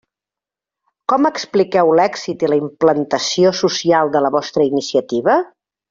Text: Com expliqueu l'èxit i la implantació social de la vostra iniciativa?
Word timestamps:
Com 1.13 1.27
expliqueu 1.31 1.93
l'èxit 1.99 2.47
i 2.47 2.51
la 2.55 2.59
implantació 2.63 3.53
social 3.63 4.15
de 4.17 4.23
la 4.29 4.33
vostra 4.39 4.67
iniciativa? 4.75 5.39